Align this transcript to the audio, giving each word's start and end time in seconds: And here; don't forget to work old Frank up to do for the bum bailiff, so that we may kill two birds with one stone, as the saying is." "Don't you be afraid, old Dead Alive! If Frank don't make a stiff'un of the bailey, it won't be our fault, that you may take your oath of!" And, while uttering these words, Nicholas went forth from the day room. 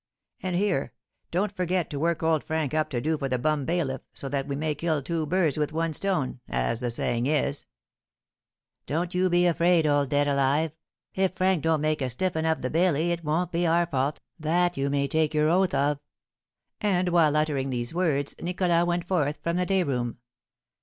And 0.41 0.55
here; 0.55 0.93
don't 1.29 1.51
forget 1.55 1.91
to 1.91 1.99
work 1.99 2.23
old 2.23 2.43
Frank 2.43 2.73
up 2.73 2.89
to 2.89 2.99
do 2.99 3.19
for 3.19 3.29
the 3.29 3.37
bum 3.37 3.65
bailiff, 3.65 4.01
so 4.15 4.27
that 4.29 4.47
we 4.47 4.55
may 4.55 4.73
kill 4.73 4.99
two 5.03 5.27
birds 5.27 5.59
with 5.59 5.71
one 5.71 5.93
stone, 5.93 6.39
as 6.49 6.79
the 6.79 6.89
saying 6.89 7.27
is." 7.27 7.67
"Don't 8.87 9.13
you 9.13 9.29
be 9.29 9.45
afraid, 9.45 9.85
old 9.85 10.09
Dead 10.09 10.27
Alive! 10.27 10.71
If 11.13 11.35
Frank 11.35 11.61
don't 11.61 11.81
make 11.81 12.01
a 12.01 12.09
stiff'un 12.09 12.47
of 12.51 12.63
the 12.63 12.71
bailey, 12.71 13.11
it 13.11 13.23
won't 13.23 13.51
be 13.51 13.67
our 13.67 13.85
fault, 13.85 14.19
that 14.39 14.75
you 14.75 14.89
may 14.89 15.07
take 15.07 15.35
your 15.35 15.51
oath 15.51 15.75
of!" 15.75 15.99
And, 16.81 17.09
while 17.09 17.37
uttering 17.37 17.69
these 17.69 17.93
words, 17.93 18.33
Nicholas 18.41 18.87
went 18.87 19.07
forth 19.07 19.37
from 19.43 19.55
the 19.57 19.67
day 19.67 19.83
room. 19.83 20.17